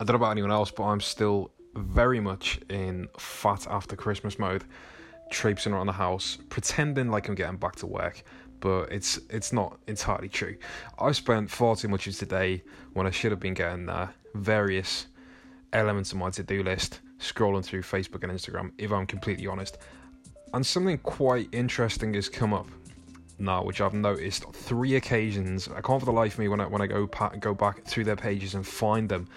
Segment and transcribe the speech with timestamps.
[0.00, 4.38] I don't know about anyone else, but I'm still very much in fat after Christmas
[4.38, 4.64] mode,
[5.30, 8.24] traipsing around the house, pretending like I'm getting back to work,
[8.60, 10.56] but it's it's not entirely true.
[10.98, 12.62] I've spent far too much of today
[12.92, 15.06] when I should have been getting uh, various
[15.72, 18.72] elements of my to-do list, scrolling through Facebook and Instagram.
[18.78, 19.78] If I'm completely honest,
[20.52, 22.66] and something quite interesting has come up
[23.38, 25.68] now, which I've noticed three occasions.
[25.68, 27.84] I can't for the life of me when I when I go pa- go back
[27.84, 29.28] through their pages and find them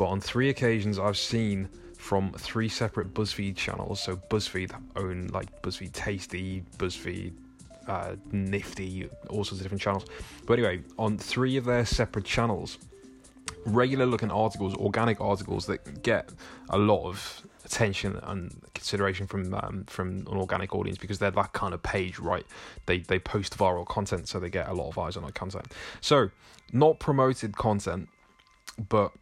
[0.00, 1.68] but on three occasions I've seen
[1.98, 4.00] from three separate BuzzFeed channels.
[4.00, 7.34] So BuzzFeed own like BuzzFeed Tasty, BuzzFeed
[7.86, 10.06] uh, Nifty, all sorts of different channels.
[10.46, 12.78] But anyway, on three of their separate channels,
[13.66, 16.30] regular looking articles, organic articles that get
[16.70, 21.52] a lot of attention and consideration from um, from an organic audience because they're that
[21.52, 22.46] kind of page, right?
[22.86, 25.70] They they post viral content, so they get a lot of eyes on that content.
[26.00, 26.30] So
[26.72, 28.08] not promoted content,
[28.88, 29.12] but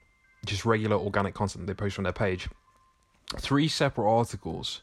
[0.48, 2.48] just regular organic content they post on their page.
[3.36, 4.82] Three separate articles,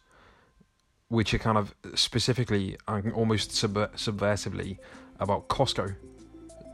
[1.09, 4.77] which are kind of specifically and almost sub- subversively
[5.19, 5.95] about Costco.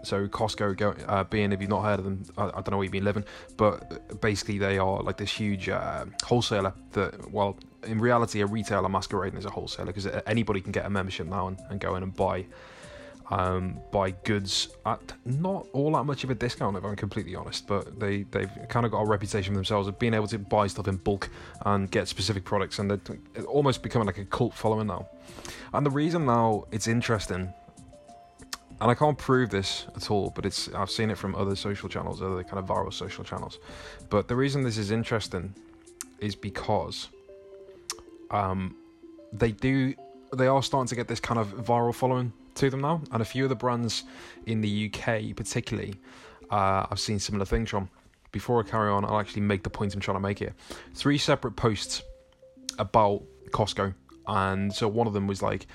[0.04, 2.78] So Costco, go, uh, being if you've not heard of them, I, I, don't know
[2.78, 3.24] where you've been living,
[3.56, 8.90] but basically they are like this huge uh, wholesaler that, well, in reality, a retailer
[8.90, 12.04] masquerading as a wholesaler because anybody can get a membership now and, and go in
[12.04, 12.46] and buy
[13.32, 17.66] um, buy goods at not all that much of a discount, if I'm completely honest.
[17.66, 20.68] But they they've kind of got a reputation for themselves of being able to buy
[20.68, 21.30] stuff in bulk
[21.66, 25.08] and get specific products, and they're almost becoming like a cult following now.
[25.74, 27.54] And the reason now it's interesting,
[28.82, 31.88] and I can't prove this at all, but it's I've seen it from other social
[31.88, 33.60] channels, other kind of viral social channels.
[34.10, 35.56] But the reason this is interesting
[36.20, 37.08] is because
[38.30, 38.76] um,
[39.32, 39.96] they do
[40.36, 43.26] they are starting to get this kind of viral following to them now, and a
[43.26, 44.04] few of the brands
[44.46, 45.96] in the UK, particularly,
[46.50, 47.90] uh, I've seen similar things from.
[48.32, 50.56] Before I carry on, I'll actually make the point I'm trying to make here.
[50.94, 52.02] Three separate posts
[52.80, 53.94] about Costco,
[54.28, 55.68] and so one of them was like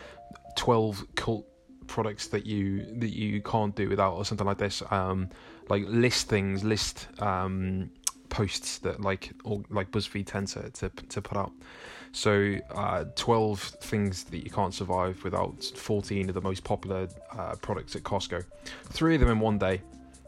[0.57, 1.47] 12 cult
[1.86, 4.83] products that you that you can't do without, or something like this.
[4.91, 5.29] Um,
[5.69, 7.91] like list things, list um,
[8.36, 11.52] posts that like or like BuzzFeed tend to to, to put out.
[12.13, 17.57] So, uh, 12 things that you can't survive without 14 of the most popular uh,
[17.57, 18.42] products at Costco.
[18.85, 19.83] Three of them in one day.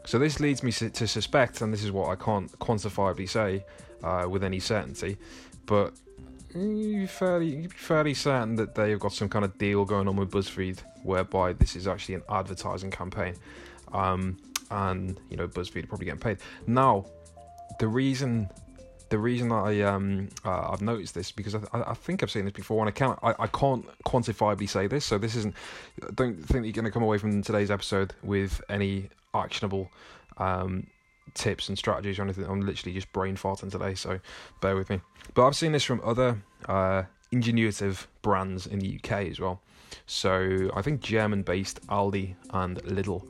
[0.05, 3.65] So, this leads me to suspect, and this is what I can't quantifiably say
[4.03, 5.17] uh, with any certainty,
[5.65, 5.93] but
[6.55, 10.79] you're fairly, fairly certain that they've got some kind of deal going on with BuzzFeed
[11.03, 13.35] whereby this is actually an advertising campaign.
[13.93, 14.37] Um,
[14.71, 16.37] and, you know, BuzzFeed are probably getting paid.
[16.67, 17.05] Now,
[17.79, 18.49] the reason
[19.09, 22.53] the reason I um uh, I've noticed this because I, I, think I've seen this
[22.53, 25.55] before and I can't I, I can't quantifiably say this so this isn't
[26.15, 29.89] don't think you're going to come away from today's episode with any actionable
[30.37, 30.87] um
[31.33, 32.45] tips and strategies or anything.
[32.45, 34.19] I'm literally just brain farting today so
[34.61, 34.99] bear with me.
[35.33, 37.03] But I've seen this from other uh
[37.33, 39.61] ingenuitive brands in the UK as well.
[40.05, 43.25] So I think German based Aldi and Lidl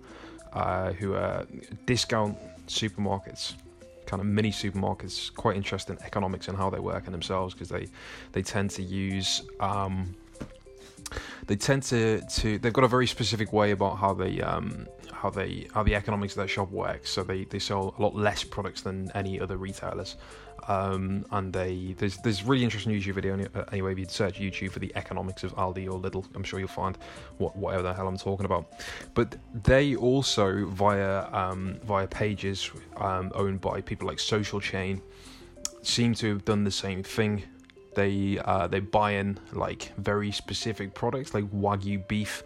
[0.54, 1.46] uh, who are
[1.86, 2.38] discount
[2.68, 3.56] supermarkets
[4.10, 7.86] kind of mini supermarkets quite interesting economics and how they work in themselves because they
[8.32, 10.16] they tend to use um,
[11.48, 15.30] they tend to, to they've got a very specific way about how they um, how
[15.30, 17.10] they how the economics of their shop works.
[17.10, 20.16] So they, they sell a lot less products than any other retailers.
[20.70, 23.34] Um, and they there's there's really interesting YouTube video
[23.72, 23.92] anyway.
[23.92, 26.96] If you search YouTube for the economics of Aldi or Lidl, I'm sure you'll find
[27.40, 28.72] what whatever the hell I'm talking about.
[29.16, 35.02] But they also via um, via pages um, owned by people like Social Chain
[35.82, 37.42] seem to have done the same thing.
[37.96, 42.44] They uh, they buy in like very specific products like wagyu beef.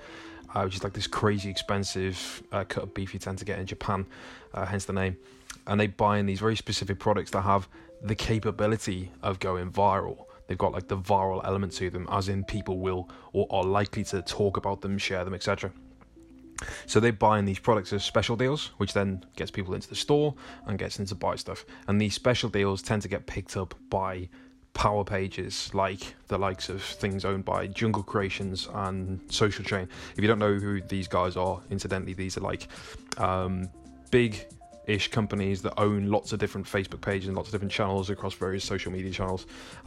[0.55, 3.57] Uh, which is like this crazy expensive uh, cut of beef you tend to get
[3.57, 4.05] in Japan,
[4.53, 5.17] uh, hence the name.
[5.65, 7.67] And they buy in these very specific products that have
[8.03, 10.25] the capability of going viral.
[10.47, 14.03] They've got like the viral element to them, as in people will or are likely
[14.05, 15.71] to talk about them, share them, etc.
[16.85, 19.95] So they buy in these products as special deals, which then gets people into the
[19.95, 21.65] store and gets them to buy stuff.
[21.87, 24.29] And these special deals tend to get picked up by
[24.73, 29.87] power pages like the likes of things owned by Jungle Creations and Social Chain.
[30.15, 32.67] If you don't know who these guys are, incidentally, these are like
[33.17, 33.69] um,
[34.11, 34.45] big
[34.87, 38.33] ish companies that own lots of different Facebook pages and lots of different channels across
[38.33, 39.45] various social media channels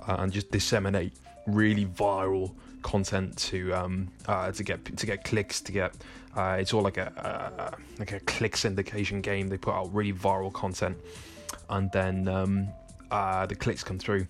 [0.08, 1.12] uh, and just disseminate
[1.46, 5.94] really viral content to um, uh, to get to get clicks to get
[6.36, 9.48] uh, it's all like a like a click syndication game.
[9.48, 10.98] They put out really viral content
[11.70, 12.68] and then um,
[13.10, 14.26] uh, the clicks come through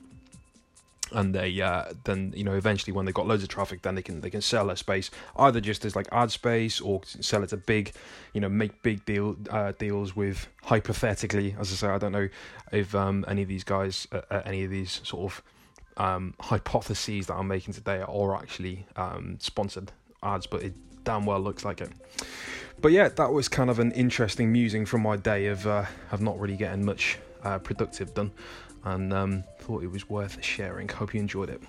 [1.13, 4.03] and they uh, then you know eventually when they got loads of traffic then they
[4.03, 7.49] can they can sell their space either just as like ad space or sell it
[7.49, 7.93] to big
[8.33, 12.29] you know make big deal uh, deals with hypothetically as I say I don't know
[12.73, 15.43] if um, any of these guys uh, uh any of these sort of
[15.99, 19.93] um, hypotheses that I'm making today are actually um, sponsored
[20.23, 20.75] ads but it
[21.05, 21.91] damn well looks like it.
[22.81, 26.21] But yeah that was kind of an interesting musing from my day of uh, of
[26.21, 28.33] not really getting much uh, productive done
[28.87, 30.89] and um, thought it was worth sharing.
[30.89, 31.61] Hope you enjoyed it.